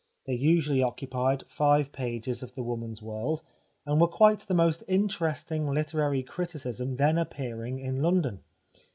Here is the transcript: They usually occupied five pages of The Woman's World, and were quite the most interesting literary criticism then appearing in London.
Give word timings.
They 0.25 0.33
usually 0.33 0.81
occupied 0.81 1.43
five 1.47 1.91
pages 1.91 2.41
of 2.41 2.55
The 2.55 2.63
Woman's 2.63 3.03
World, 3.03 3.43
and 3.85 4.01
were 4.01 4.07
quite 4.07 4.39
the 4.39 4.55
most 4.55 4.81
interesting 4.87 5.71
literary 5.71 6.23
criticism 6.23 6.95
then 6.95 7.19
appearing 7.19 7.77
in 7.77 8.01
London. 8.01 8.39